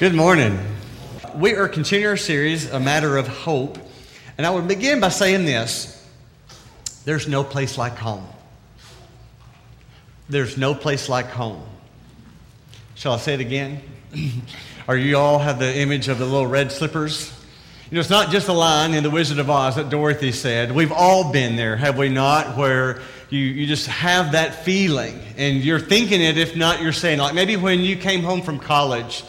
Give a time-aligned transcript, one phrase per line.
[0.00, 0.58] Good morning.
[1.36, 3.78] We are continuing our series, A Matter of Hope.
[4.36, 6.04] And I would begin by saying this
[7.04, 8.26] there's no place like home.
[10.28, 11.62] There's no place like home.
[12.96, 13.82] Shall I say it again?
[14.88, 17.32] Are you all have the image of the little red slippers?
[17.88, 20.72] You know, it's not just a line in The Wizard of Oz that Dorothy said.
[20.72, 22.56] We've all been there, have we not?
[22.56, 23.00] Where
[23.30, 27.34] you, you just have that feeling and you're thinking it, if not, you're saying, like
[27.34, 29.22] maybe when you came home from college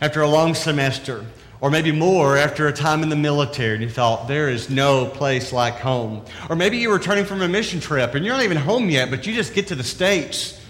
[0.00, 1.24] after a long semester,
[1.60, 5.06] or maybe more after a time in the military and you thought, there is no
[5.06, 6.24] place like home.
[6.48, 9.26] Or maybe you're returning from a mission trip and you're not even home yet, but
[9.26, 10.60] you just get to the States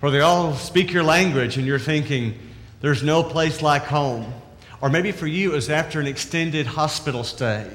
[0.00, 2.36] where they all speak your language and you're thinking,
[2.80, 4.32] there's no place like home.
[4.80, 7.66] Or maybe for you, it was after an extended hospital stay.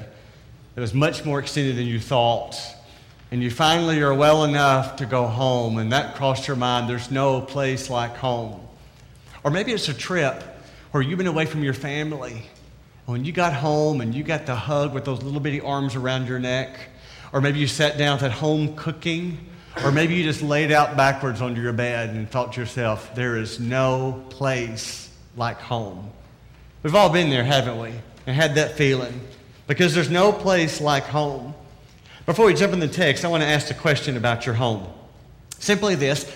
[0.76, 2.60] It was much more extended than you thought.
[3.30, 7.10] And you finally are well enough to go home, and that crossed your mind there's
[7.10, 8.60] no place like home.
[9.42, 10.44] Or maybe it's a trip
[10.92, 12.42] where you've been away from your family.
[13.06, 16.28] When you got home and you got the hug with those little bitty arms around
[16.28, 16.78] your neck,
[17.32, 19.38] or maybe you sat down at home cooking,
[19.82, 23.38] or maybe you just laid out backwards on your bed and thought to yourself, there
[23.38, 26.10] is no place like home.
[26.82, 27.92] We've all been there, haven't we?
[28.26, 29.18] And had that feeling.
[29.66, 31.54] Because there's no place like home.
[32.26, 34.86] Before we jump in the text, I want to ask a question about your home.
[35.58, 36.30] Simply this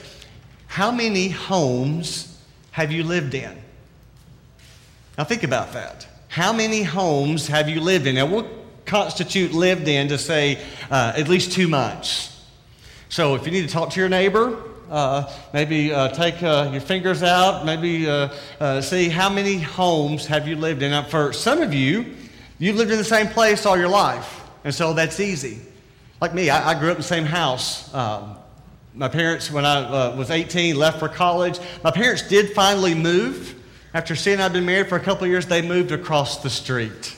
[0.66, 3.65] How many homes have you lived in?
[5.18, 6.06] Now, think about that.
[6.28, 8.16] How many homes have you lived in?
[8.16, 8.46] Now, what
[8.84, 12.44] constitute lived in to say uh, at least two months?
[13.08, 16.82] So, if you need to talk to your neighbor, uh, maybe uh, take uh, your
[16.82, 18.28] fingers out, maybe uh,
[18.60, 20.90] uh, see how many homes have you lived in.
[20.90, 22.14] Now, for some of you,
[22.58, 25.60] you've lived in the same place all your life, and so that's easy.
[26.20, 27.92] Like me, I, I grew up in the same house.
[27.94, 28.36] Um,
[28.94, 31.58] my parents, when I was 18, left for college.
[31.82, 33.55] My parents did finally move.
[33.96, 37.16] After seeing I'd been married for a couple of years, they moved across the street.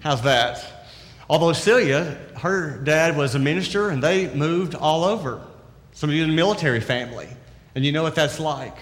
[0.00, 0.90] How's that?
[1.30, 5.40] Although Celia, her dad was a minister, and they moved all over.
[5.92, 7.28] Some of you in the military family,
[7.74, 8.76] and you know what that's like.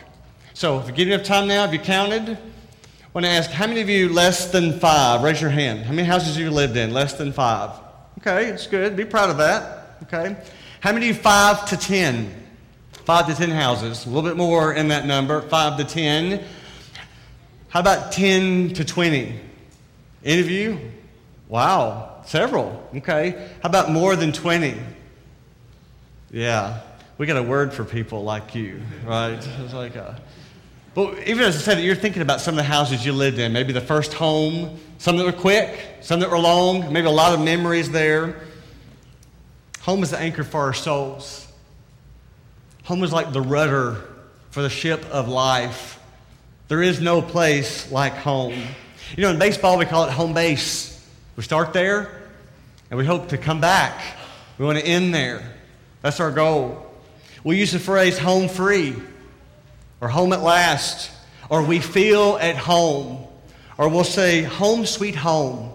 [0.55, 2.31] So, if you give enough time now, have you counted?
[2.31, 2.37] I
[3.13, 5.23] want to ask, how many of you less than five?
[5.23, 5.85] Raise your hand.
[5.85, 6.93] How many houses have you lived in?
[6.93, 7.71] Less than five.
[8.19, 8.97] Okay, it's good.
[8.97, 9.99] Be proud of that.
[10.03, 10.37] Okay.
[10.81, 12.35] How many of you five to ten?
[13.05, 14.05] Five to ten houses.
[14.05, 15.43] A little bit more in that number.
[15.43, 16.45] Five to ten.
[17.71, 19.41] How about 10 to 20?
[20.25, 20.79] Any of you?
[21.49, 22.89] Wow, several.
[22.97, 23.49] Okay.
[23.63, 24.77] How about more than 20?
[26.33, 26.81] Yeah,
[27.17, 29.33] we got a word for people like you, right?
[29.35, 30.19] It's like, a, uh,
[30.95, 33.53] but even as I said, you're thinking about some of the houses you lived in.
[33.53, 37.35] Maybe the first home, some that were quick, some that were long, maybe a lot
[37.35, 38.41] of memories there.
[39.83, 41.47] Home is the anchor for our souls.
[42.85, 44.03] Home is like the rudder
[44.51, 46.00] for the ship of life.
[46.71, 48.55] There is no place like home.
[49.17, 51.05] You know, in baseball, we call it home base.
[51.35, 52.09] We start there
[52.89, 54.01] and we hope to come back.
[54.57, 55.43] We want to end there.
[56.01, 56.87] That's our goal.
[57.43, 58.95] We use the phrase home free
[60.01, 61.11] or home at last
[61.49, 63.27] or we feel at home
[63.77, 65.73] or we'll say home sweet home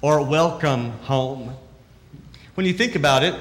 [0.00, 1.54] or welcome home.
[2.54, 3.34] When you think about it,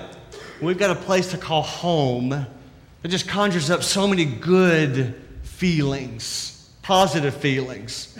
[0.61, 6.55] we've got a place to call home that just conjures up so many good feelings
[6.87, 8.17] positive feelings,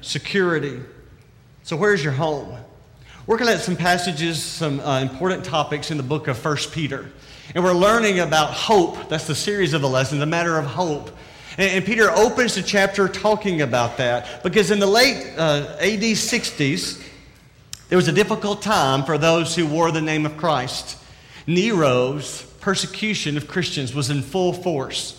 [0.00, 0.80] security.
[1.62, 2.52] So, where's your home?
[3.28, 6.72] We're going to at some passages, some uh, important topics in the book of First
[6.72, 7.12] Peter.
[7.54, 9.08] And we're learning about hope.
[9.08, 11.10] That's the series of the lessons, the matter of hope.
[11.58, 16.00] And, and Peter opens the chapter talking about that because in the late uh, AD
[16.00, 17.00] 60s,
[17.88, 20.98] there was a difficult time for those who wore the name of Christ.
[21.46, 25.17] Nero's persecution of Christians was in full force.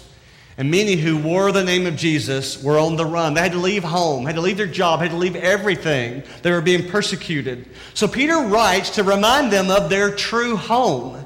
[0.59, 3.34] And many who wore the name of Jesus were on the run.
[3.34, 6.22] They had to leave home, had to leave their job, had to leave everything.
[6.42, 7.70] They were being persecuted.
[7.94, 11.25] So Peter writes to remind them of their true home.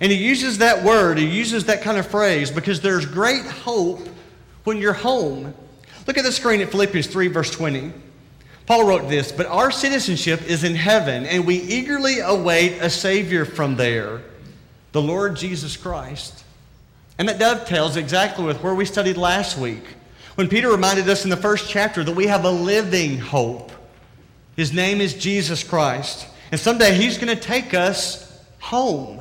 [0.00, 4.08] And he uses that word, he uses that kind of phrase because there's great hope
[4.62, 5.54] when you're home.
[6.06, 7.92] Look at the screen at Philippians 3, verse 20.
[8.66, 13.44] Paul wrote this, but our citizenship is in heaven, and we eagerly await a Savior
[13.44, 14.20] from there,
[14.92, 16.44] the Lord Jesus Christ
[17.18, 19.82] and that dovetails exactly with where we studied last week
[20.36, 23.72] when Peter reminded us in the first chapter that we have a living hope.
[24.54, 26.28] His name is Jesus Christ.
[26.52, 29.20] And someday he's going to take us home,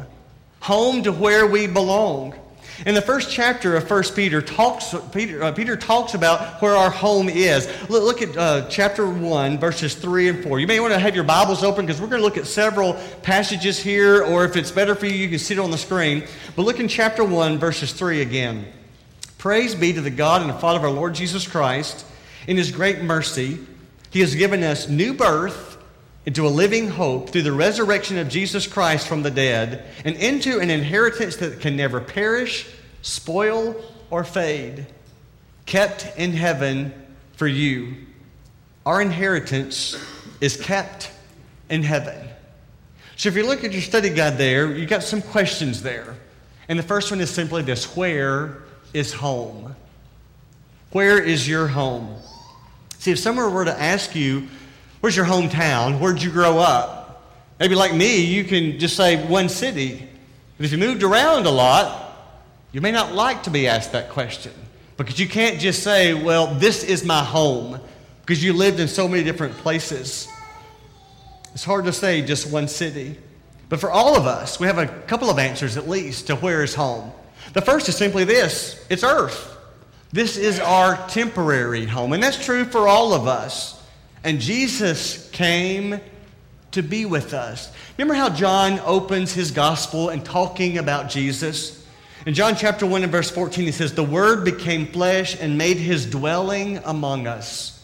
[0.59, 2.35] home to where we belong.
[2.85, 6.91] In the first chapter of 1 Peter, talks, Peter, uh, Peter talks about where our
[6.91, 7.67] home is.
[7.89, 10.59] Look, look at uh, chapter 1, verses 3 and 4.
[10.59, 12.93] You may want to have your Bibles open because we're going to look at several
[13.23, 16.27] passages here, or if it's better for you, you can see it on the screen.
[16.55, 18.71] But look in chapter 1, verses 3 again.
[19.39, 22.05] Praise be to the God and the Father of our Lord Jesus Christ.
[22.45, 23.57] In His great mercy,
[24.11, 25.66] He has given us new birth
[26.27, 30.59] into a living hope through the resurrection of Jesus Christ from the dead and into
[30.59, 32.67] an inheritance that can never perish,
[33.01, 34.85] spoil, or fade,
[35.65, 36.93] kept in heaven
[37.37, 37.95] for you.
[38.85, 39.95] Our inheritance
[40.41, 41.09] is kept
[41.69, 42.27] in heaven.
[43.15, 46.17] So if you look at your study guide there, you got some questions there.
[46.67, 48.63] And the first one is simply this Where
[48.93, 49.77] is home?
[50.91, 52.17] Where is your home?
[52.99, 54.49] See, if someone were to ask you,
[54.99, 55.99] Where's your hometown?
[55.99, 57.33] Where'd you grow up?
[57.59, 60.07] Maybe like me, you can just say one city.
[60.57, 62.03] But if you moved around a lot,
[62.71, 64.53] you may not like to be asked that question
[64.97, 67.79] because you can't just say, Well, this is my home
[68.21, 70.27] because you lived in so many different places.
[71.53, 73.17] It's hard to say just one city.
[73.69, 76.63] But for all of us, we have a couple of answers at least to where
[76.63, 77.11] is home.
[77.53, 79.55] The first is simply this it's earth.
[80.11, 82.13] This is our temporary home.
[82.13, 83.76] And that's true for all of us.
[84.27, 86.01] And Jesus came
[86.71, 87.71] to be with us.
[87.97, 91.81] Remember how John opens his gospel and talking about Jesus?
[92.25, 95.77] In John chapter 1 and verse 14, he says, The Word became flesh and made
[95.77, 97.81] his dwelling among us.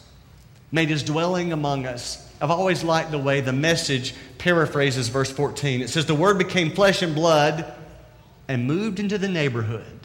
[0.69, 2.29] Made his dwelling among us.
[2.41, 5.81] I've always liked the way the message paraphrases verse 14.
[5.81, 7.73] It says, The Word became flesh and blood
[8.49, 10.02] and moved into the neighborhood.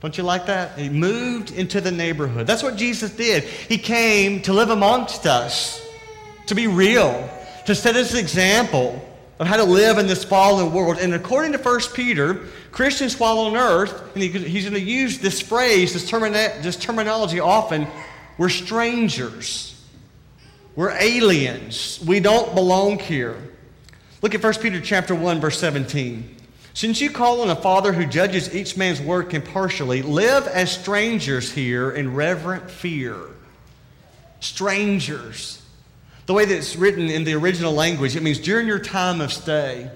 [0.00, 0.78] Don't you like that?
[0.78, 2.46] He moved into the neighborhood.
[2.46, 3.44] That's what Jesus did.
[3.44, 5.84] He came to live amongst us,
[6.46, 7.28] to be real,
[7.64, 9.02] to set us an example
[9.38, 10.98] of how to live in this fallen world.
[10.98, 15.18] And according to 1 Peter, Christians while on earth, and he, he's going to use
[15.18, 17.86] this phrase, this, termina- this terminology often,
[18.38, 19.72] we're strangers.
[20.74, 22.02] We're aliens.
[22.06, 23.36] We don't belong here.
[24.20, 26.35] Look at 1 Peter chapter 1 verse 17.
[26.76, 31.50] Since you call on a father who judges each man's work impartially, live as strangers
[31.50, 33.16] here in reverent fear.
[34.40, 35.62] Strangers.
[36.26, 39.32] The way that it's written in the original language, it means during your time of
[39.32, 39.90] stay.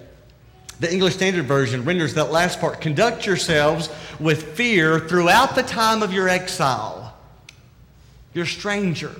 [0.79, 6.03] The English Standard Version renders that last part conduct yourselves with fear throughout the time
[6.03, 7.15] of your exile.
[8.33, 9.15] You're a stranger.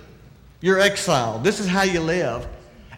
[0.63, 1.45] You're exiled.
[1.45, 2.47] This is how you live.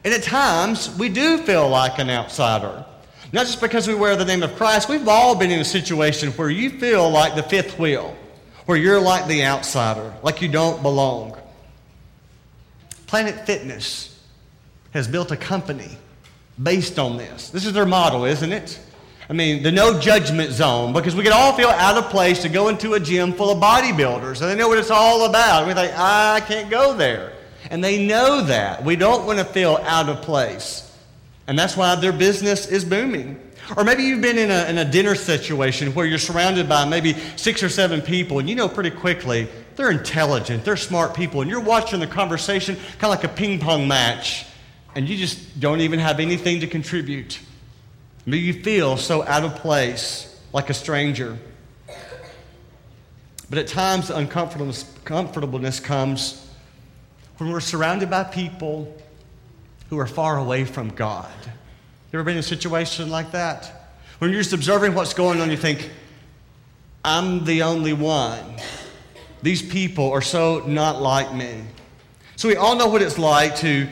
[0.04, 2.84] And at times, we do feel like an outsider.
[3.32, 6.30] Not just because we wear the name of Christ, we've all been in a situation
[6.32, 8.14] where you feel like the fifth wheel,
[8.66, 11.36] where you're like the outsider, like you don't belong.
[13.06, 14.20] Planet Fitness
[14.92, 15.96] has built a company
[16.62, 17.48] based on this.
[17.48, 18.78] This is their model, isn't it?
[19.30, 22.50] I mean, the no judgment zone, because we can all feel out of place to
[22.50, 25.66] go into a gym full of bodybuilders, and they know what it's all about.
[25.66, 27.32] We think, I can't go there.
[27.70, 28.84] And they know that.
[28.84, 30.91] We don't want to feel out of place.
[31.52, 33.38] And that's why their business is booming.
[33.76, 37.12] Or maybe you've been in a, in a dinner situation where you're surrounded by maybe
[37.36, 41.50] six or seven people, and you know pretty quickly they're intelligent, they're smart people, and
[41.50, 44.46] you're watching the conversation kind of like a ping pong match,
[44.94, 47.38] and you just don't even have anything to contribute.
[48.24, 51.36] Maybe you feel so out of place, like a stranger.
[53.50, 56.48] But at times, uncomfortableness comes
[57.36, 58.96] when we're surrounded by people
[59.92, 61.30] who are far away from God.
[61.44, 63.92] You ever been in a situation like that?
[64.20, 65.90] When you're just observing what's going on, you think,
[67.04, 68.42] I'm the only one.
[69.42, 71.60] These people are so not like me.
[72.36, 73.86] So we all know what it's like to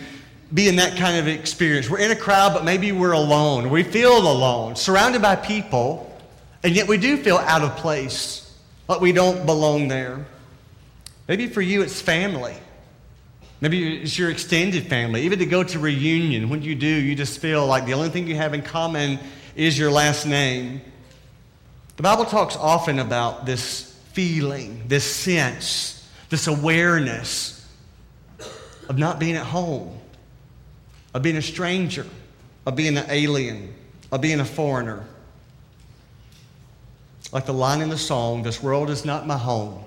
[0.55, 1.91] be in that kind of experience.
[1.91, 3.69] We're in a crowd, but maybe we're alone.
[3.69, 6.19] We feel alone, surrounded by people,
[6.63, 8.57] and yet we do feel out of place,
[8.89, 10.25] like we don't belong there.
[11.29, 12.57] Maybe for you, it's family.
[13.61, 15.23] Maybe it's your extended family.
[15.23, 18.26] Even to go to reunion, when you do, you just feel like the only thing
[18.26, 19.19] you have in common
[19.55, 20.81] is your last name.
[21.97, 27.57] The Bible talks often about this feeling, this sense, this awareness
[28.88, 29.99] of not being at home,
[31.12, 32.07] of being a stranger,
[32.64, 33.75] of being an alien,
[34.11, 35.05] of being a foreigner.
[37.33, 39.85] Like the line in the song, This world is not my home.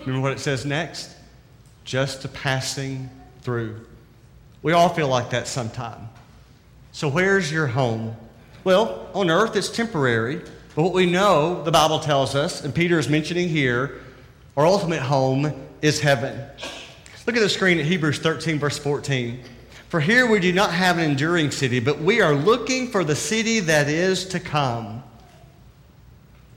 [0.00, 1.10] Remember what it says next?
[1.84, 3.10] Just a passing
[3.42, 3.86] through.
[4.62, 6.08] We all feel like that sometime.
[6.92, 8.16] So, where's your home?
[8.64, 10.42] Well, on earth it's temporary,
[10.74, 14.00] but what we know, the Bible tells us, and Peter is mentioning here,
[14.56, 16.38] our ultimate home is heaven.
[17.26, 19.42] Look at the screen at Hebrews 13, verse 14.
[19.88, 23.16] For here we do not have an enduring city, but we are looking for the
[23.16, 25.02] city that is to come.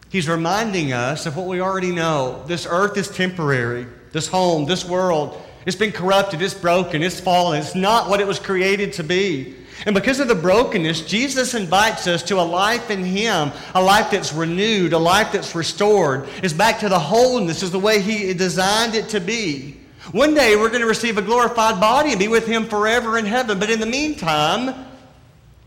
[0.10, 2.44] He's reminding us of what we already know.
[2.48, 5.38] This earth is temporary this home, this world.
[5.66, 7.60] It's been corrupted, it's broken, it's fallen.
[7.60, 9.56] It's not what it was created to be.
[9.86, 14.12] And because of the brokenness, Jesus invites us to a life in Him, a life
[14.12, 16.30] that's renewed, a life that's restored.
[16.42, 19.76] It's back to the wholeness, is the way He designed it to be.
[20.14, 23.26] One day we're going to receive a glorified body and be with Him forever in
[23.26, 23.60] heaven.
[23.60, 24.86] But in the meantime,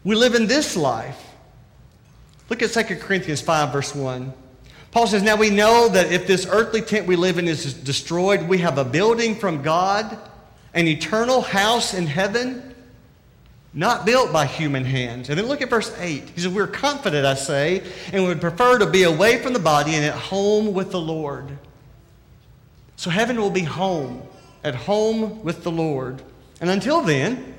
[0.05, 1.23] we live in this life.
[2.49, 4.33] Look at 2 Corinthians 5, verse 1.
[4.90, 8.42] Paul says, Now we know that if this earthly tent we live in is destroyed,
[8.49, 10.18] we have a building from God,
[10.75, 12.75] an eternal house in heaven,
[13.75, 15.28] not built by human hands.
[15.28, 16.30] And then look at verse 8.
[16.30, 19.95] He says, We're confident, I say, and would prefer to be away from the body
[19.95, 21.59] and at home with the Lord.
[22.97, 24.23] So heaven will be home,
[24.64, 26.23] at home with the Lord.
[26.61, 27.54] And until then,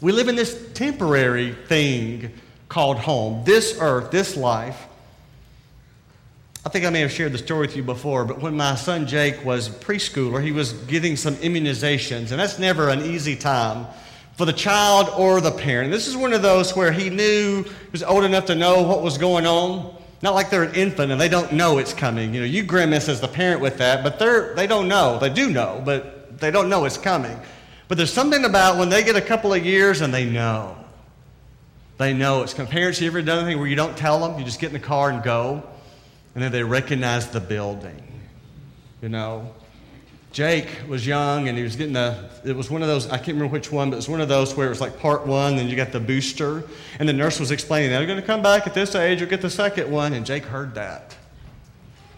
[0.00, 2.32] we live in this temporary thing
[2.68, 4.86] called home, this earth, this life.
[6.66, 9.06] I think I may have shared the story with you before, but when my son
[9.06, 13.86] Jake was preschooler, he was getting some immunizations, and that's never an easy time
[14.36, 15.90] for the child or the parent.
[15.90, 19.02] This is one of those where he knew he was old enough to know what
[19.02, 19.94] was going on.
[20.22, 22.32] Not like they're an infant and they don't know it's coming.
[22.32, 25.18] You know, you grimace as the parent with that, but they're they don't know.
[25.18, 27.38] They do know, but they don't know it's coming.
[27.88, 30.78] But there's something about when they get a couple of years and they know.
[31.98, 32.72] They know it's coming.
[32.72, 34.38] Parents, you ever done anything where you don't tell them?
[34.38, 35.62] You just get in the car and go?
[36.34, 38.02] And then they recognized the building.
[39.00, 39.52] You know,
[40.32, 43.28] Jake was young and he was getting the, it was one of those, I can't
[43.28, 45.54] remember which one, but it was one of those where it was like part one,
[45.54, 46.64] then you got the booster.
[46.98, 49.42] And the nurse was explaining, they're going to come back at this age, you'll get
[49.42, 50.12] the second one.
[50.12, 51.16] And Jake heard that.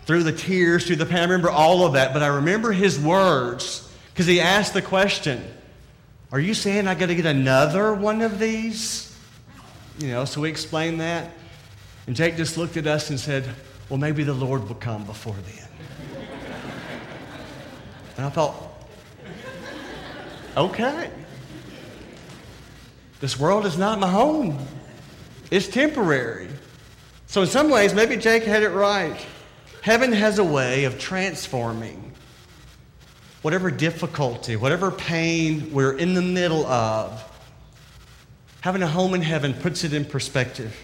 [0.06, 2.98] Through the tears, through the pain, I remember all of that, but I remember his
[2.98, 5.44] words because he asked the question,
[6.32, 9.14] Are you saying I got to get another one of these?
[9.98, 11.32] You know, so we explained that.
[12.06, 13.46] And Jake just looked at us and said,
[13.88, 16.22] well, maybe the Lord will come before then.
[18.16, 18.54] and I thought,
[20.56, 21.10] okay.
[23.20, 24.58] This world is not my home,
[25.50, 26.48] it's temporary.
[27.28, 29.24] So, in some ways, maybe Jake had it right.
[29.82, 32.12] Heaven has a way of transforming
[33.42, 37.22] whatever difficulty, whatever pain we're in the middle of.
[38.60, 40.76] Having a home in heaven puts it in perspective.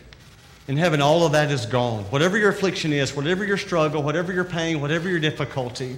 [0.68, 2.04] In heaven, all of that is gone.
[2.04, 5.96] Whatever your affliction is, whatever your struggle, whatever your pain, whatever your difficulty.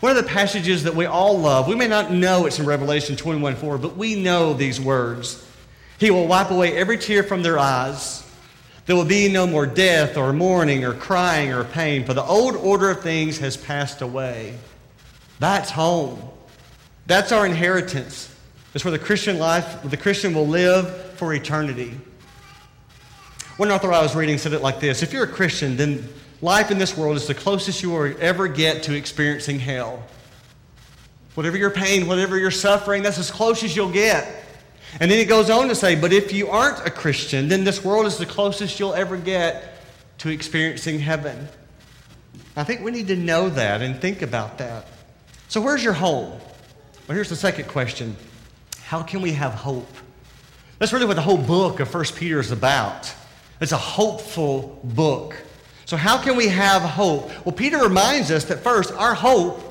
[0.00, 3.16] One of the passages that we all love, we may not know it's in Revelation
[3.16, 5.44] 21 4, but we know these words.
[5.98, 8.24] He will wipe away every tear from their eyes.
[8.86, 12.56] There will be no more death or mourning or crying or pain, for the old
[12.56, 14.54] order of things has passed away.
[15.38, 16.22] That's home.
[17.06, 18.34] That's our inheritance.
[18.72, 21.98] That's where the Christian life, the Christian will live for eternity.
[23.58, 26.08] One author I was reading said it like this If you're a Christian, then
[26.40, 30.04] life in this world is the closest you will ever get to experiencing hell.
[31.34, 34.44] Whatever your pain, whatever your suffering, that's as close as you'll get.
[35.00, 37.84] And then he goes on to say, But if you aren't a Christian, then this
[37.84, 39.74] world is the closest you'll ever get
[40.18, 41.48] to experiencing heaven.
[42.54, 44.86] I think we need to know that and think about that.
[45.48, 46.30] So, where's your home?
[47.08, 48.16] Well, here's the second question
[48.82, 49.92] How can we have hope?
[50.78, 53.12] That's really what the whole book of 1 Peter is about.
[53.60, 55.36] It's a hopeful book.
[55.84, 57.30] So, how can we have hope?
[57.44, 59.62] Well, Peter reminds us that first, our hope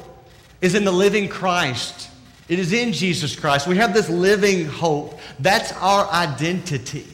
[0.61, 2.09] is in the living Christ.
[2.49, 3.67] It is in Jesus Christ.
[3.67, 5.19] We have this living hope.
[5.39, 7.05] That's our identity.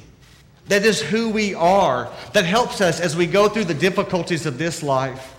[0.67, 2.11] That is who we are.
[2.33, 5.32] That helps us as we go through the difficulties of this life.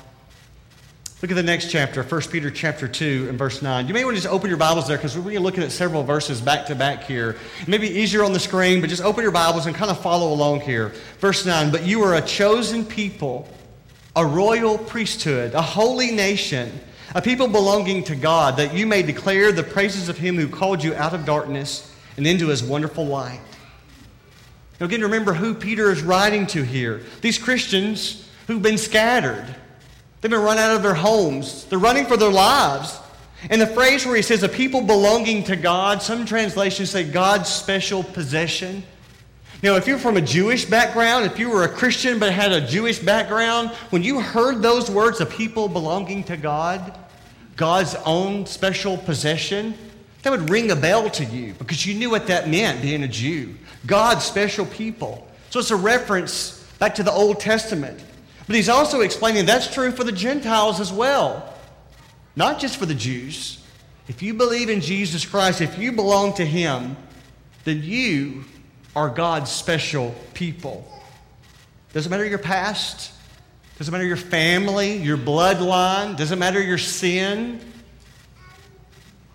[1.25, 3.89] Look at the next chapter, 1 Peter chapter 2 and verse 9.
[3.89, 6.03] You may want to just open your Bibles there because we're be looking at several
[6.03, 7.39] verses back to back here.
[7.63, 9.99] It may be easier on the screen, but just open your Bibles and kind of
[10.03, 10.93] follow along here.
[11.21, 13.49] Verse 9, but you are a chosen people,
[14.15, 16.79] a royal priesthood, a holy nation,
[17.15, 20.85] a people belonging to God, that you may declare the praises of him who called
[20.85, 23.41] you out of darkness and into his wonderful light.
[24.79, 27.01] Now again, remember who Peter is writing to here.
[27.23, 29.57] These Christians who've been scattered
[30.25, 31.67] They've been run out of their homes.
[31.67, 32.99] They're running for their lives.
[33.51, 37.51] And the phrase where he says a people belonging to God, some translations say God's
[37.51, 38.85] special possession.
[39.63, 42.67] Now, if you're from a Jewish background, if you were a Christian but had a
[42.67, 46.99] Jewish background, when you heard those words, a people belonging to God,
[47.57, 49.75] God's own special possession,
[50.23, 53.09] that would ring a bell to you because you knew what that meant being a
[53.09, 53.57] Jew.
[53.85, 55.29] God's special people.
[55.51, 58.03] So it's a reference back to the Old Testament.
[58.47, 61.55] But he's also explaining that's true for the Gentiles as well,
[62.37, 63.63] not just for the Jews.
[64.07, 66.97] If you believe in Jesus Christ, if you belong to him,
[67.65, 68.45] then you
[68.95, 70.87] are God's special people.
[71.95, 73.13] Doesn't matter your past,
[73.79, 77.61] doesn't matter your family, your bloodline, doesn't matter your sin.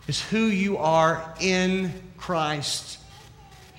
[0.07, 2.98] It's who you are in Christ.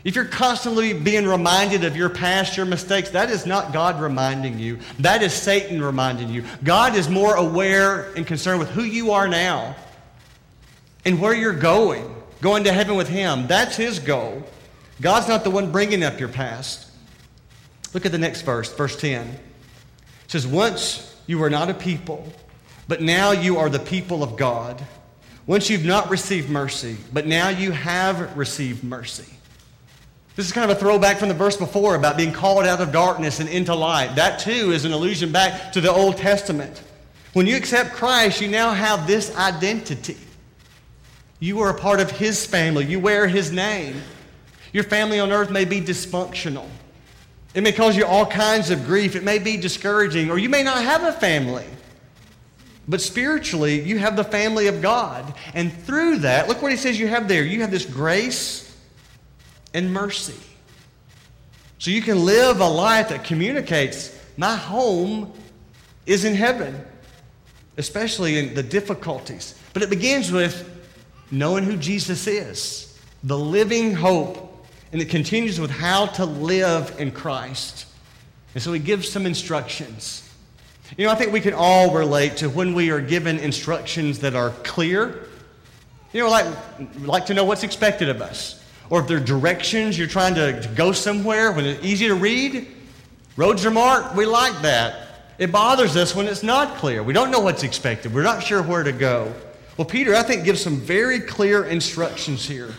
[0.02, 4.58] If you're constantly being reminded of your past, your mistakes, that is not God reminding
[4.58, 4.78] you.
[5.00, 6.44] That is Satan reminding you.
[6.64, 9.76] God is more aware and concerned with who you are now.
[11.04, 13.46] and where you're going, going to heaven with Him.
[13.46, 14.42] That's His goal.
[15.00, 16.90] God's not the one bringing up your past.
[17.94, 19.26] Look at the next verse, verse 10.
[19.26, 19.38] It
[20.28, 22.30] says, Once you were not a people,
[22.86, 24.84] but now you are the people of God.
[25.46, 29.24] Once you've not received mercy, but now you have received mercy.
[30.40, 32.92] This is kind of a throwback from the verse before about being called out of
[32.92, 34.14] darkness and into light.
[34.14, 36.82] That too is an allusion back to the Old Testament.
[37.34, 40.16] When you accept Christ, you now have this identity.
[41.40, 44.00] You are a part of His family, you wear His name.
[44.72, 46.66] Your family on earth may be dysfunctional.
[47.52, 49.16] It may cause you all kinds of grief.
[49.16, 51.66] It may be discouraging, or you may not have a family.
[52.88, 55.34] But spiritually, you have the family of God.
[55.52, 57.44] And through that, look what he says you have there.
[57.44, 58.69] You have this grace
[59.74, 60.38] and mercy.
[61.78, 65.32] So you can live a life that communicates my home
[66.06, 66.84] is in heaven,
[67.76, 69.58] especially in the difficulties.
[69.72, 70.68] But it begins with
[71.30, 74.50] knowing who Jesus is, the living hope
[74.92, 77.86] and it continues with how to live in Christ.
[78.54, 80.28] And so he gives some instructions.
[80.96, 84.34] You know, I think we can all relate to when we are given instructions that
[84.34, 85.26] are clear.
[86.12, 86.46] You know, like,
[87.00, 88.59] like to know what's expected of us.
[88.90, 92.66] Or if they're directions you're trying to, to go somewhere when it's easy to read,
[93.36, 95.06] roads are marked, we like that.
[95.38, 97.02] It bothers us when it's not clear.
[97.02, 98.12] We don't know what's expected.
[98.12, 99.32] We're not sure where to go.
[99.78, 102.74] Well, Peter, I think, gives some very clear instructions here.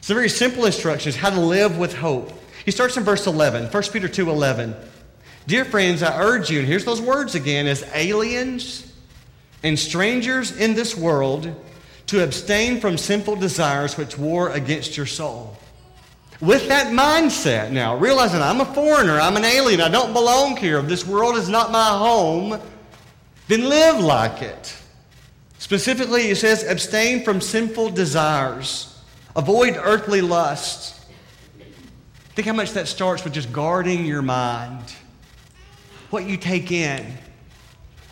[0.00, 2.32] Some very simple instructions how to live with hope.
[2.64, 4.74] He starts in verse 11, 1 Peter 2 11.
[5.46, 8.92] Dear friends, I urge you, and here's those words again, as aliens
[9.62, 11.54] and strangers in this world,
[12.06, 15.56] to abstain from sinful desires which war against your soul.
[16.40, 20.82] With that mindset now, realizing I'm a foreigner, I'm an alien, I don't belong here,
[20.82, 22.60] this world is not my home,
[23.48, 24.76] then live like it.
[25.58, 29.00] Specifically, he says, abstain from sinful desires.
[29.36, 31.06] Avoid earthly lusts.
[32.34, 34.92] Think how much that starts with just guarding your mind.
[36.10, 37.06] What you take in,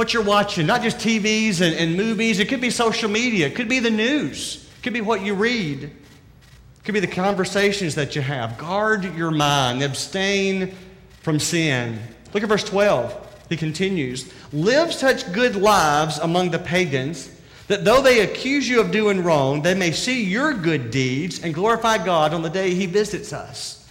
[0.01, 2.39] what you're watching, not just TVs and, and movies.
[2.39, 5.35] It could be social media, it could be the news, it could be what you
[5.35, 8.57] read, it could be the conversations that you have.
[8.57, 10.75] Guard your mind, abstain
[11.21, 12.01] from sin.
[12.33, 13.45] Look at verse 12.
[13.51, 17.31] He continues Live such good lives among the pagans
[17.67, 21.53] that though they accuse you of doing wrong, they may see your good deeds and
[21.53, 23.87] glorify God on the day He visits us.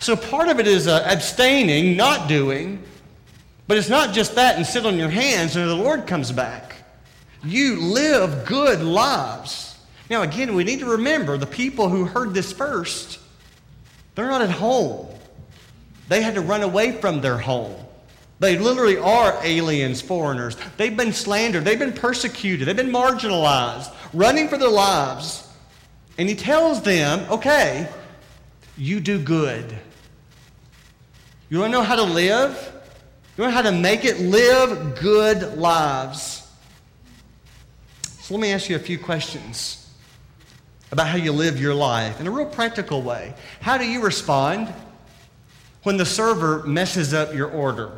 [0.00, 2.82] So part of it is uh, abstaining, not doing,
[3.66, 6.76] but it's not just that and sit on your hands until the Lord comes back.
[7.42, 9.78] You live good lives.
[10.10, 13.18] Now, again, we need to remember the people who heard this first,
[14.14, 15.08] they're not at home.
[16.08, 17.74] They had to run away from their home.
[18.40, 20.56] They literally are aliens, foreigners.
[20.76, 21.64] They've been slandered.
[21.64, 22.68] They've been persecuted.
[22.68, 25.48] They've been marginalized, running for their lives.
[26.18, 27.88] And he tells them, okay,
[28.76, 29.78] you do good.
[31.48, 32.73] You want to know how to live?
[33.36, 34.20] You want know how to make it?
[34.20, 36.46] Live good lives.
[38.02, 39.90] So let me ask you a few questions
[40.92, 43.34] about how you live your life in a real practical way.
[43.60, 44.72] How do you respond
[45.82, 47.92] when the server messes up your order?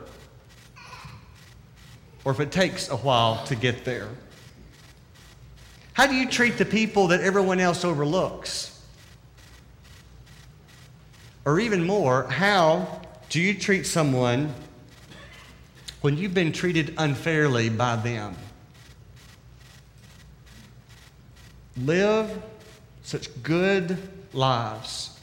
[2.27, 4.09] or if it takes a while to get there?
[5.93, 8.83] How do you treat the people that everyone else overlooks?
[11.45, 14.53] Or even more, how do you treat someone
[16.07, 18.37] when you've been treated unfairly by them?
[21.77, 22.31] Live
[23.03, 23.99] such good
[24.33, 25.19] lives.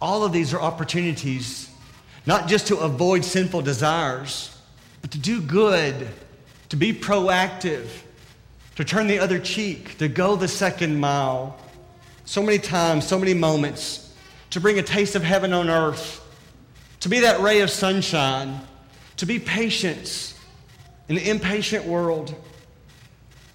[0.00, 1.68] All of these are opportunities
[2.24, 4.56] not just to avoid sinful desires
[5.02, 6.06] but to do good,
[6.68, 7.88] to be proactive,
[8.76, 11.58] to turn the other cheek, to go the second mile.
[12.26, 14.14] So many times, so many moments,
[14.50, 16.24] to bring a taste of heaven on earth,
[17.00, 18.60] to be that ray of sunshine,
[19.16, 20.34] to be patient
[21.08, 22.34] in an impatient world.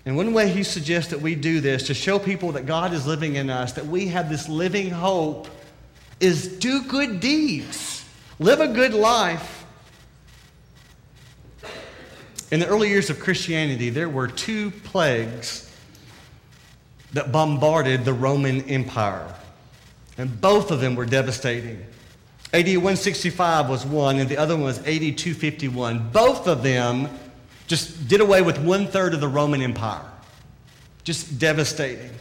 [0.05, 3.05] And one way he suggests that we do this to show people that God is
[3.05, 5.47] living in us, that we have this living hope,
[6.19, 8.05] is do good deeds,
[8.39, 9.65] live a good life.
[12.51, 15.69] In the early years of Christianity, there were two plagues
[17.13, 19.33] that bombarded the Roman Empire,
[20.17, 21.85] and both of them were devastating.
[22.53, 26.09] AD 165 was one, and the other one was AD 251.
[26.11, 27.07] Both of them
[27.67, 30.05] just did away with one third of the Roman Empire.
[31.03, 32.11] Just devastating.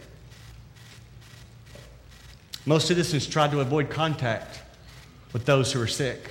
[2.66, 4.60] Most citizens tried to avoid contact
[5.32, 6.30] with those who were sick.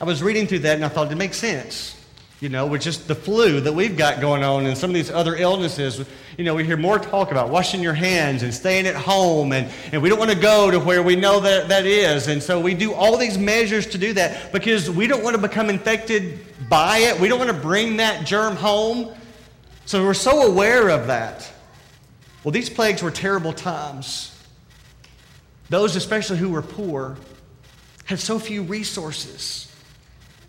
[0.00, 2.00] I was reading through that and I thought it makes sense
[2.44, 5.10] you know, with just the flu that we've got going on and some of these
[5.10, 6.06] other illnesses.
[6.36, 9.70] You know, we hear more talk about washing your hands and staying at home, and,
[9.92, 12.26] and we don't want to go to where we know that that is.
[12.26, 15.42] And so we do all these measures to do that because we don't want to
[15.42, 17.20] become infected by it.
[17.20, 19.14] We don't want to bring that germ home.
[19.86, 21.48] So we're so aware of that.
[22.42, 24.36] Well, these plagues were terrible times.
[25.70, 27.16] Those, especially who were poor,
[28.06, 29.72] had so few resources.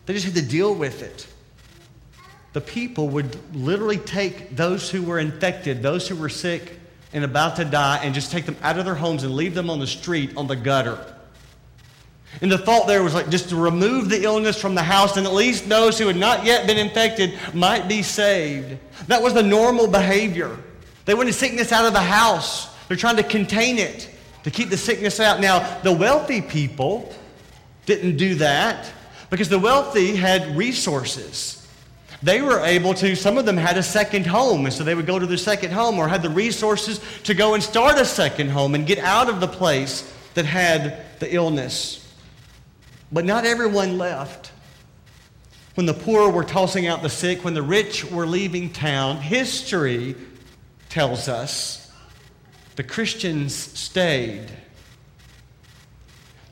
[0.07, 1.27] They just had to deal with it.
[2.55, 6.79] The people would literally take those who were infected, those who were sick
[7.11, 9.69] and about to die, and just take them out of their homes and leave them
[9.69, 10.97] on the street, on the gutter.
[12.41, 15.27] And the thought there was like just to remove the illness from the house, and
[15.27, 18.77] at least those who had not yet been infected might be saved.
[19.07, 20.57] That was the normal behavior.
[21.03, 22.73] They wanted sickness out of the house.
[22.87, 24.09] They're trying to contain it,
[24.45, 25.41] to keep the sickness out.
[25.41, 27.13] Now, the wealthy people
[27.85, 28.89] didn't do that
[29.29, 31.63] because the wealthy had resources.
[32.23, 35.05] They were able to, some of them had a second home, and so they would
[35.05, 38.49] go to their second home or had the resources to go and start a second
[38.49, 42.01] home and get out of the place that had the illness.
[43.11, 44.51] But not everyone left.
[45.75, 50.15] When the poor were tossing out the sick, when the rich were leaving town, history
[50.89, 51.91] tells us
[52.77, 54.51] the Christians stayed.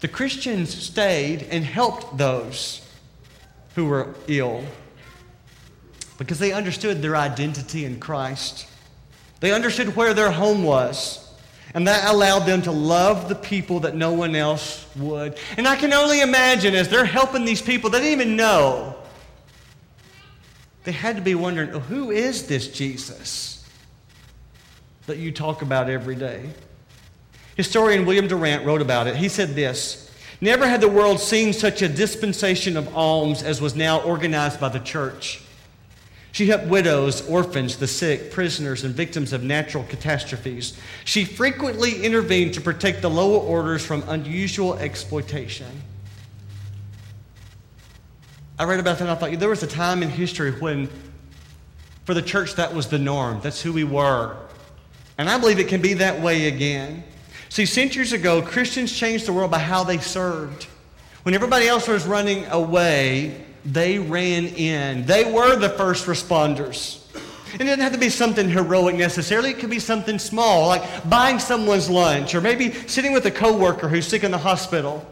[0.02, 2.86] The Christians stayed and helped those
[3.76, 4.63] who were ill
[6.17, 8.67] because they understood their identity in Christ.
[9.39, 11.19] They understood where their home was.
[11.73, 15.38] And that allowed them to love the people that no one else would.
[15.58, 18.95] And I can only imagine as they're helping these people, they didn't even know.
[20.84, 23.67] They had to be wondering, oh, who is this Jesus
[25.08, 26.49] that you talk about every day?
[27.56, 29.15] Historian William Durant wrote about it.
[29.15, 33.76] He said this Never had the world seen such a dispensation of alms as was
[33.76, 35.41] now organized by the church.
[36.34, 40.76] She helped widows, orphans, the sick, prisoners, and victims of natural catastrophes.
[41.06, 45.67] She frequently intervened to protect the lower orders from unusual exploitation.
[48.58, 50.89] I read about that and I thought there was a time in history when,
[52.06, 53.39] for the church, that was the norm.
[53.43, 54.36] That's who we were.
[55.19, 57.04] And I believe it can be that way again.
[57.50, 60.63] See, centuries ago, Christians changed the world by how they served.
[61.22, 65.06] When everybody else was running away, they ran in.
[65.06, 66.99] They were the first responders.
[67.54, 69.52] It didn't have to be something heroic necessarily.
[69.52, 73.88] It could be something small, like buying someone's lunch, or maybe sitting with a coworker
[73.88, 75.08] who's sick in the hospital.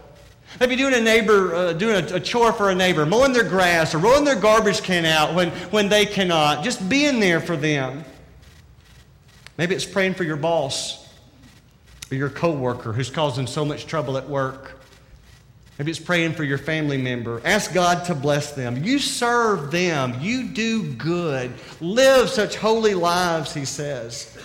[0.60, 3.96] Maybe doing a neighbor, uh, doing a, a, chore for a neighbor, mowing their grass,
[3.96, 6.64] or rolling their garbage can out when, when they cannot.
[6.64, 8.04] Just being there for them.
[9.58, 11.08] Maybe it's praying for your boss
[12.12, 14.81] or your coworker who's causing so much trouble at work.
[15.80, 17.42] Maybe it's praying for your family member.
[17.44, 18.84] Ask God to bless them.
[18.84, 20.16] You serve them.
[20.20, 21.52] You do good.
[21.80, 24.38] Live such holy lives, he says.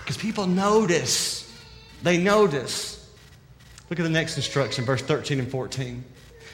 [0.00, 1.50] Because people notice.
[2.02, 3.10] They notice.
[3.90, 6.04] Look at the next instruction, verse 13 and 14.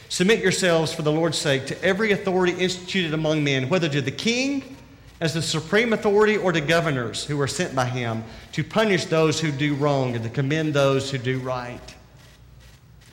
[0.09, 4.11] Submit yourselves for the Lord's sake to every authority instituted among men, whether to the
[4.11, 4.76] king
[5.20, 9.38] as the supreme authority or to governors who are sent by him to punish those
[9.38, 11.94] who do wrong and to commend those who do right.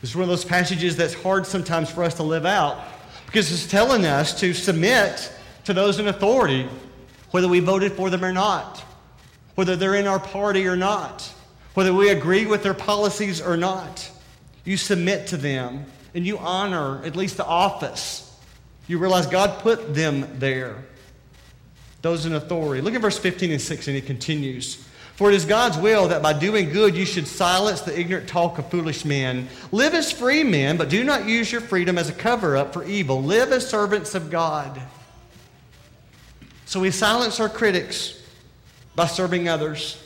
[0.01, 2.83] Is one of those passages that's hard sometimes for us to live out
[3.25, 5.33] because it's telling us to submit
[5.65, 6.67] to those in authority,
[7.31, 8.83] whether we voted for them or not,
[9.55, 11.29] whether they're in our party or not,
[11.73, 14.09] whether we agree with their policies or not.
[14.63, 18.23] You submit to them and you honor at least the office.
[18.87, 20.85] You realize God put them there,
[22.01, 22.81] those in authority.
[22.81, 24.86] Look at verse 15 and 16, it continues.
[25.17, 28.59] For it is God's will that by doing good you should silence the ignorant talk
[28.59, 29.47] of foolish men.
[29.71, 32.83] Live as free men, but do not use your freedom as a cover up for
[32.85, 33.23] evil.
[33.23, 34.79] Live as servants of God.
[36.65, 38.21] So we silence our critics
[38.95, 39.99] by serving others.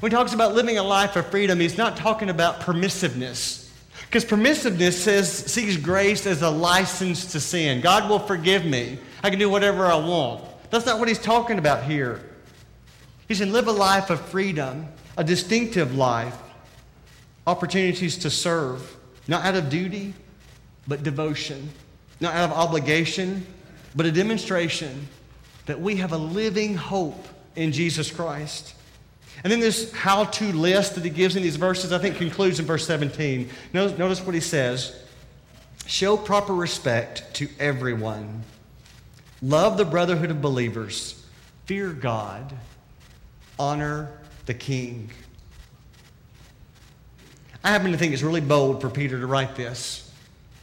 [0.00, 3.70] When he talks about living a life of freedom, he's not talking about permissiveness.
[4.02, 7.80] Because permissiveness says, sees grace as a license to sin.
[7.80, 8.98] God will forgive me.
[9.22, 10.44] I can do whatever I want.
[10.70, 12.27] That's not what he's talking about here.
[13.28, 16.36] He said, live a life of freedom, a distinctive life,
[17.46, 18.96] opportunities to serve,
[19.28, 20.14] not out of duty,
[20.88, 21.68] but devotion,
[22.20, 23.46] not out of obligation,
[23.94, 25.08] but a demonstration
[25.66, 28.74] that we have a living hope in Jesus Christ.
[29.44, 32.58] And then this how to list that he gives in these verses, I think concludes
[32.58, 33.50] in verse 17.
[33.74, 34.98] Notice, notice what he says
[35.86, 38.42] Show proper respect to everyone,
[39.42, 41.22] love the brotherhood of believers,
[41.66, 42.56] fear God
[43.58, 44.10] honor
[44.46, 45.10] the king.
[47.64, 50.10] I happen to think it's really bold for Peter to write this,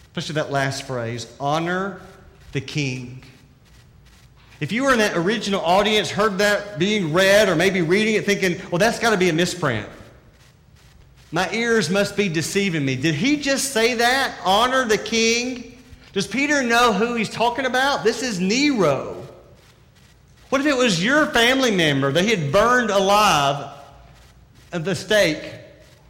[0.07, 2.01] especially that last phrase honor
[2.51, 3.23] the king.
[4.59, 8.25] If you were in that original audience, heard that being read, or maybe reading it
[8.25, 9.89] thinking, well, that's got to be a misprint.
[11.31, 12.95] My ears must be deceiving me.
[12.95, 14.37] Did he just say that?
[14.45, 15.77] Honor the king?
[16.13, 18.05] Does Peter know who he's talking about?
[18.05, 19.24] This is Nero.
[20.55, 23.73] What if it was your family member that he had burned alive
[24.71, 25.43] at the stake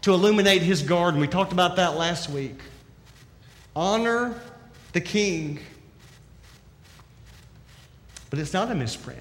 [0.03, 1.19] to illuminate his garden?
[1.19, 2.59] We talked about that last week.
[3.75, 4.39] Honor
[4.93, 5.61] the king.
[8.29, 9.19] But it's not a misprint.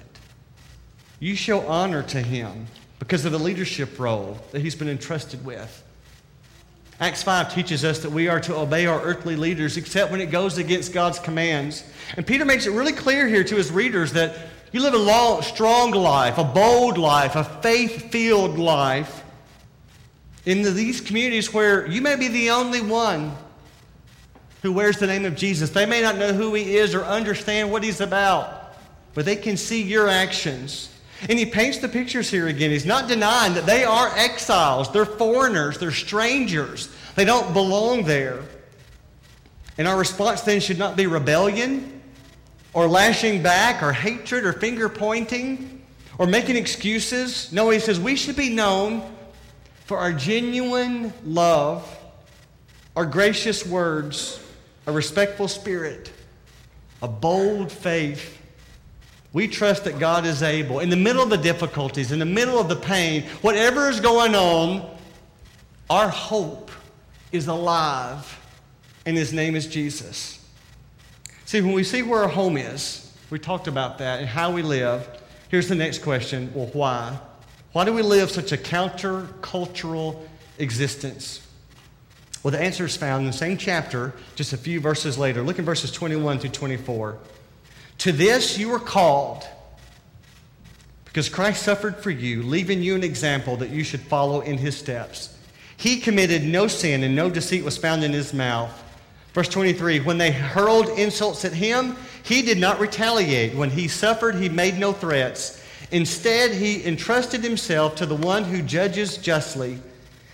[1.19, 2.67] You show honor to him
[2.99, 5.83] because of the leadership role that he's been entrusted with.
[6.99, 10.27] Acts 5 teaches us that we are to obey our earthly leaders except when it
[10.27, 11.83] goes against God's commands.
[12.15, 14.37] And Peter makes it really clear here to his readers that
[14.75, 19.23] you live a long, strong life, a bold life, a faith filled life
[20.45, 23.31] in these communities where you may be the only one
[24.63, 25.69] who wears the name of Jesus.
[25.69, 28.75] They may not know who he is or understand what he's about,
[29.13, 30.93] but they can see your actions.
[31.29, 32.69] And he paints the pictures here again.
[32.69, 38.41] He's not denying that they are exiles, they're foreigners, they're strangers, they don't belong there.
[39.77, 41.94] And our response then should not be rebellion
[42.75, 45.81] or lashing back or hatred or finger pointing
[46.19, 47.51] or making excuses.
[47.51, 49.01] No, he says we should be known
[49.85, 51.87] for our genuine love,
[52.95, 54.39] our gracious words,
[54.85, 56.11] a respectful spirit,
[57.01, 58.41] a bold faith,
[59.31, 60.79] we trust that God is able.
[60.79, 64.33] In the middle of the difficulties, in the middle of the pain, whatever is going
[64.33, 64.89] on,
[65.89, 66.71] our hope
[67.31, 68.39] is alive,
[69.05, 70.34] and his name is Jesus.
[71.45, 74.63] See, when we see where our home is, we talked about that and how we
[74.63, 75.07] live.
[75.49, 77.19] Here's the next question well, why?
[77.71, 80.21] Why do we live such a countercultural
[80.57, 81.45] existence?
[82.41, 85.41] Well, the answer is found in the same chapter, just a few verses later.
[85.41, 87.17] Look in verses 21 through 24.
[87.99, 89.47] To this you were called,
[91.05, 94.77] because Christ suffered for you, leaving you an example that you should follow in his
[94.77, 95.35] steps.
[95.77, 98.81] He committed no sin, and no deceit was found in his mouth.
[99.35, 103.53] Verse 23 When they hurled insults at him, he did not retaliate.
[103.53, 105.61] When he suffered, he made no threats.
[105.91, 109.77] Instead, he entrusted himself to the one who judges justly.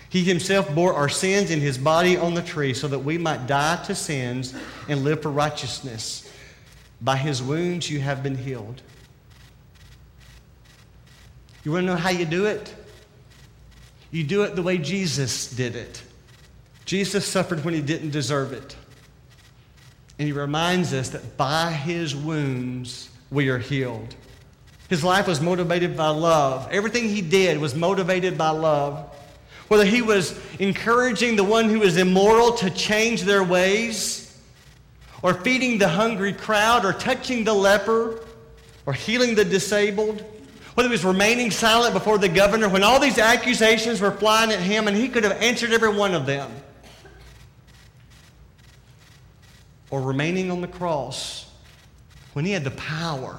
[0.10, 3.48] He himself bore our sins in his body on the tree so that we might
[3.48, 4.54] die to sins
[4.88, 6.32] and live for righteousness.
[7.02, 8.84] By his wounds you have been healed.
[11.64, 12.74] You want to know how you do it?
[14.12, 16.04] You do it the way Jesus did it.
[16.86, 18.76] Jesus suffered when he didn't deserve it.
[20.22, 24.14] And he reminds us that by his wounds we are healed.
[24.88, 26.68] His life was motivated by love.
[26.70, 29.12] Everything he did was motivated by love.
[29.68, 34.40] Whether he was encouraging the one who was immoral to change their ways,
[35.24, 38.20] or feeding the hungry crowd, or touching the leper,
[38.86, 40.24] or healing the disabled,
[40.76, 44.60] whether he was remaining silent before the governor when all these accusations were flying at
[44.60, 46.52] him and he could have answered every one of them,
[49.92, 51.46] or remaining on the cross
[52.34, 53.38] when he had the power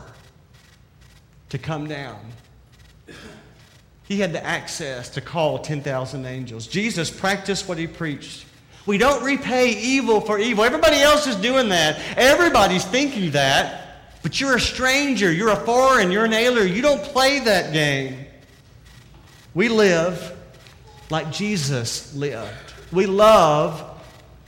[1.48, 2.20] to come down.
[4.04, 6.66] He had the access to call 10,000 angels.
[6.66, 8.46] Jesus practiced what he preached.
[8.84, 10.64] We don't repay evil for evil.
[10.64, 12.00] Everybody else is doing that.
[12.16, 13.78] Everybody's thinking that.
[14.22, 15.32] But you're a stranger.
[15.32, 16.10] You're a foreign.
[16.10, 16.74] You're an alien.
[16.74, 18.26] You don't play that game.
[19.54, 20.36] We live
[21.10, 22.72] like Jesus lived.
[22.92, 23.84] We love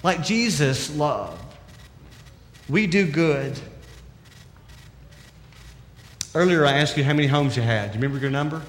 [0.03, 1.44] like Jesus loved.
[2.69, 3.59] We do good.
[6.35, 7.93] Earlier, I asked you how many homes you had.
[7.93, 8.63] Do you remember your number?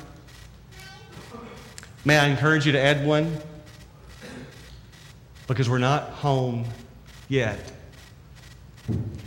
[2.03, 3.41] May I encourage you to add one?
[5.47, 6.65] because we're not home
[7.29, 7.71] yet.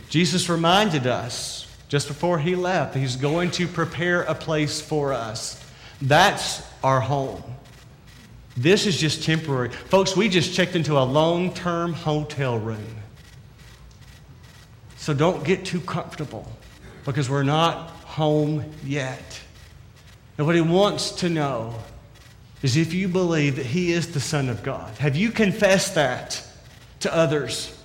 [0.09, 5.63] Jesus reminded us just before he left he's going to prepare a place for us.
[6.01, 7.43] That's our home.
[8.55, 9.69] This is just temporary.
[9.69, 12.98] Folks, we just checked into a long term hotel room.
[15.09, 16.45] So don't get too comfortable
[17.03, 19.41] because we're not home yet.
[20.37, 21.73] And what he wants to know
[22.61, 24.95] is if you believe that He is the Son of God.
[24.99, 26.45] Have you confessed that
[26.99, 27.75] to others?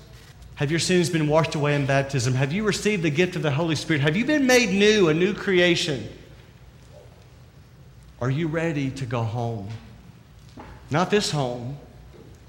[0.56, 2.34] Have your sins been washed away in baptism?
[2.34, 4.02] Have you received the gift of the Holy Spirit?
[4.02, 6.06] Have you been made new, a new creation?
[8.20, 9.70] Are you ready to go home?
[10.90, 11.78] Not this home,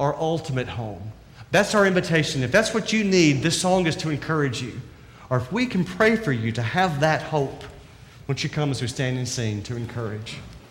[0.02, 1.14] our ultimate home.
[1.52, 2.44] That's our invitation.
[2.44, 4.82] If that's what you need, this song is to encourage you.
[5.30, 7.64] Or if we can pray for you to have that hope,
[8.28, 10.38] won't you come as we stand and sing to encourage?